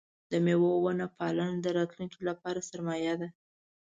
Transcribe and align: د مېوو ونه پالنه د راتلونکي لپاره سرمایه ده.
د 0.31 0.33
مېوو 0.45 0.71
ونه 0.83 1.05
پالنه 1.17 1.57
د 1.61 1.67
راتلونکي 1.77 2.19
لپاره 2.29 2.65
سرمایه 2.69 3.13
ده. 3.21 3.29